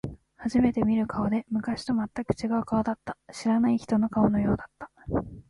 [0.37, 3.19] 初めて見る顔で、昔と全く違う顔だった。
[3.31, 4.89] 知らない人の顔のようだった。